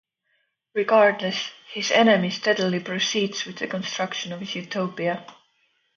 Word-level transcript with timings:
Regardless, 0.73 1.51
his 1.73 1.91
enemy 1.91 2.31
steadily 2.31 2.79
proceeds 2.79 3.45
with 3.45 3.59
the 3.59 3.67
construction 3.67 4.31
of 4.33 4.39
his 4.39 4.55
utopia. 4.55 5.27